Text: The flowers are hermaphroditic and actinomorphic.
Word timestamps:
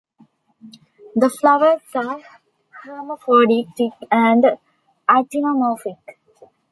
The 1.15 1.29
flowers 1.29 1.81
are 1.93 2.19
hermaphroditic 2.85 3.91
and 4.11 4.57
actinomorphic. 5.07 5.99